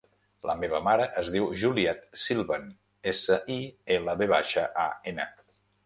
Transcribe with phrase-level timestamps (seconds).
[0.49, 2.67] La meva mare es diu Juliette Silvan:
[3.15, 3.61] essa, i,
[4.01, 5.33] ela, ve baixa, a, ena.